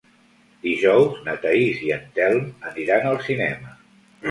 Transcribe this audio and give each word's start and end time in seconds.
Dijous 0.63 1.19
na 1.27 1.35
Thaís 1.43 1.85
i 1.89 1.93
en 1.97 2.09
Telm 2.17 2.51
aniran 2.73 3.09
al 3.13 3.23
cinema. 3.31 3.79